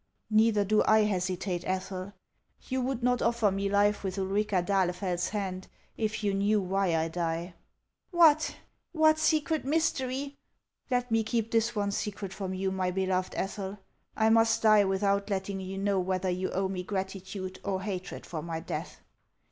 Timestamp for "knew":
6.33-6.59